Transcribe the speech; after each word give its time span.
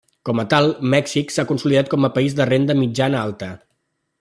Com 0.27 0.39
a 0.43 0.45
tal, 0.53 0.69
Mèxic 0.93 1.33
s'ha 1.35 1.45
consolidat 1.51 1.93
com 1.93 2.09
a 2.09 2.11
país 2.17 2.37
de 2.41 2.49
renda 2.53 2.77
mitjana-alta. 2.83 3.53